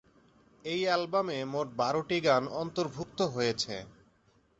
[0.65, 3.75] এই অ্যালবামে মোট বারোটি গান অন্তর্ভুক্ত হয়েছে।